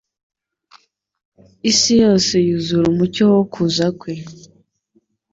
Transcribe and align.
Isi 1.69 1.93
yose 2.03 2.33
yuzura 2.47 2.85
umucyo 2.93 3.23
wo 3.33 3.41
kuza 3.53 3.87
Kwe 3.99 4.13